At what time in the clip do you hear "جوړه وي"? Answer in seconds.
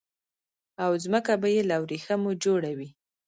2.43-2.89